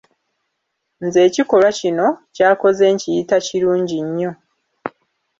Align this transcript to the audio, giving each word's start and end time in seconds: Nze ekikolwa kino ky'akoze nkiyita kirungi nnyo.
Nze 1.05 1.19
ekikolwa 1.27 1.69
kino 1.79 2.07
ky'akoze 2.35 2.85
nkiyita 2.93 3.37
kirungi 3.45 3.97
nnyo. 4.07 4.31